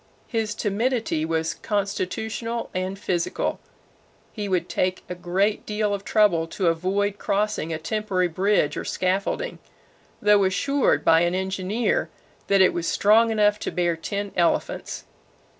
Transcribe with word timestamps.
His 0.25 0.55
timidity 0.55 1.25
was 1.25 1.53
constitutional 1.53 2.71
and 2.73 2.97
physical. 2.97 3.59
He 4.33 4.49
would 4.49 4.67
take 4.67 5.03
a 5.07 5.13
great 5.13 5.63
deal 5.63 5.93
of 5.93 6.03
trouble 6.03 6.47
to 6.47 6.69
avoid 6.69 7.19
crossing 7.19 7.71
a 7.71 7.77
temporary 7.77 8.27
bridge 8.27 8.75
or 8.77 8.83
scaffolding, 8.83 9.59
though 10.19 10.43
assured 10.43 11.05
by 11.05 11.19
an 11.19 11.35
engineer 11.35 12.09
that 12.47 12.61
it 12.61 12.73
was 12.73 12.87
strong 12.87 13.29
enough 13.29 13.59
to 13.59 13.69
bear 13.71 13.95
ten 13.95 14.31
elephants. 14.35 15.03